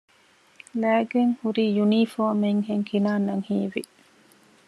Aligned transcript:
ލައިގެންހުރީ 0.81 1.65
ޔުނީފޯމެއްހެން 1.77 2.85
ކިނާންއަށް 2.89 3.45
ހީވި 3.47 3.81